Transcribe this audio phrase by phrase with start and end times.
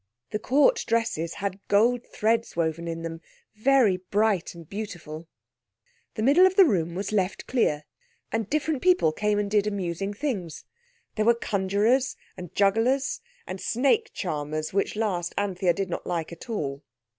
[0.31, 3.21] The Court dresses had gold threads woven in them,
[3.53, 5.27] very bright and beautiful.
[6.15, 7.83] The middle of the room was left clear,
[8.31, 10.65] and different people came and did amusing things.
[11.17, 16.49] There were conjurers and jugglers and snake charmers, which last Anthea did not like at
[16.49, 16.81] all.